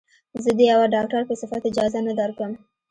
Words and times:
زه 0.43 0.51
د 0.57 0.59
يوه 0.71 0.85
ډاکتر 0.95 1.21
په 1.29 1.33
صفت 1.41 1.61
اجازه 1.71 1.99
نه 2.07 2.13
درکم. 2.19 2.51